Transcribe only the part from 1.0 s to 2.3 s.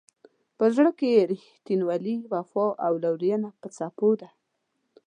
یې رښتینولي،